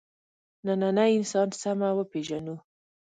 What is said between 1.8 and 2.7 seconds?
وپېژنو.